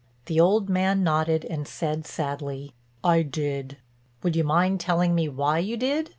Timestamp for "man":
0.67-1.03